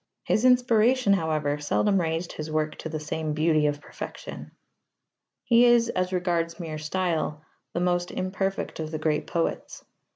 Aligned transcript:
His 0.23 0.45
inspiration, 0.45 1.13
however, 1.13 1.59
seldom 1.59 2.01
raised 2.01 2.33
his 2.33 2.49
work 2.49 2.75
to 2.79 2.89
the 2.89 2.99
same 2.99 3.33
beauty 3.33 3.67
of 3.67 3.79
perfection. 3.79 4.49
He 5.43 5.63
is, 5.63 5.89
as 5.89 6.11
regards 6.11 6.59
mere 6.59 6.79
style, 6.79 7.43
the 7.75 7.81
most 7.81 8.09
imperfect 8.09 8.79
of 8.79 8.89
the 8.89 8.97
great 8.97 9.27
poets. 9.27 9.85